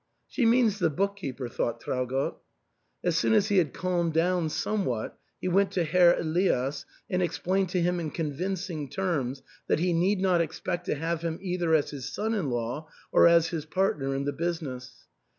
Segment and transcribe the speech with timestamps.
[0.35, 2.35] "She means the book keeper," thought Traugott.
[3.03, 7.69] As soon as he had calmed down somewhat he went to Herr Elias and explained
[7.69, 11.75] to him in convin cing terms that he need not expect to have him either
[11.75, 15.05] as his son in law or as his partner in the business.